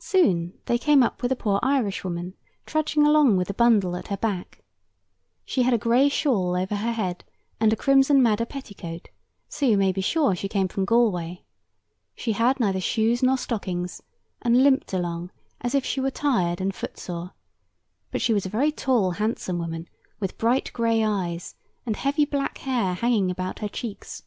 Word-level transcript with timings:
Soon 0.00 0.52
they 0.66 0.78
came 0.78 1.02
up 1.02 1.22
with 1.22 1.32
a 1.32 1.34
poor 1.34 1.58
Irishwoman, 1.60 2.34
trudging 2.66 3.04
along 3.04 3.36
with 3.36 3.50
a 3.50 3.52
bundle 3.52 3.96
at 3.96 4.06
her 4.06 4.16
back. 4.16 4.62
She 5.44 5.64
had 5.64 5.74
a 5.74 5.76
gray 5.76 6.08
shawl 6.08 6.54
over 6.54 6.76
her 6.76 6.92
head, 6.92 7.24
and 7.58 7.72
a 7.72 7.76
crimson 7.76 8.22
madder 8.22 8.46
petticoat; 8.46 9.08
so 9.48 9.66
you 9.66 9.76
may 9.76 9.90
be 9.90 10.00
sure 10.00 10.36
she 10.36 10.46
came 10.48 10.68
from 10.68 10.84
Galway. 10.84 11.40
She 12.14 12.30
had 12.30 12.60
neither 12.60 12.78
shoes 12.80 13.24
nor 13.24 13.36
stockings, 13.36 14.00
and 14.40 14.62
limped 14.62 14.92
along 14.92 15.32
as 15.62 15.74
if 15.74 15.84
she 15.84 16.00
were 16.00 16.12
tired 16.12 16.60
and 16.60 16.72
footsore; 16.72 17.32
but 18.12 18.22
she 18.22 18.32
was 18.32 18.46
a 18.46 18.48
very 18.48 18.70
tall 18.70 19.10
handsome 19.10 19.58
woman, 19.58 19.88
with 20.20 20.38
bright 20.38 20.72
gray 20.72 21.02
eyes, 21.02 21.56
and 21.84 21.96
heavy 21.96 22.24
black 22.24 22.58
hair 22.58 22.94
hanging 22.94 23.32
about 23.32 23.58
her 23.58 23.68
cheeks. 23.68 24.22